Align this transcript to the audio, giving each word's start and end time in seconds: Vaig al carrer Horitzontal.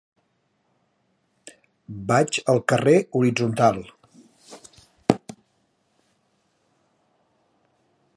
Vaig 2.11 2.39
al 2.53 2.61
carrer 2.73 2.95
Horitzontal. 3.19 3.77